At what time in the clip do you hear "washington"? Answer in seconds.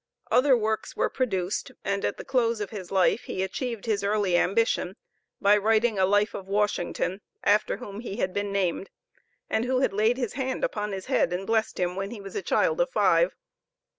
6.47-7.21